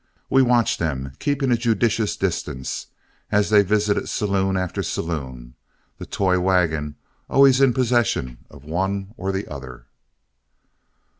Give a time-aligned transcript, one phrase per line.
[0.31, 2.87] We watched them, keeping a judicious distance,
[3.31, 5.53] as they visited saloon after saloon,
[5.99, 6.95] the toy wagon
[7.29, 9.85] always in possession of one or the other.